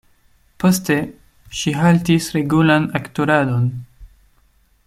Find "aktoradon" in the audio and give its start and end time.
3.01-3.73